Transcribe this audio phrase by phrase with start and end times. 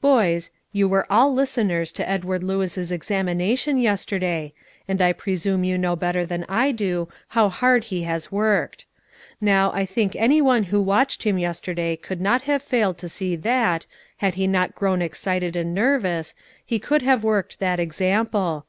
[0.00, 4.52] Boys, you were all listeners to Edward Lewis's examination yesterday,
[4.86, 8.84] and I presume you know better than I do how hard he has worked.
[9.40, 13.34] Now, I think any one who watched him yesterday could not have failed to see
[13.34, 13.86] that,
[14.18, 18.66] had he not grown excited and nervous, he could have worked that example.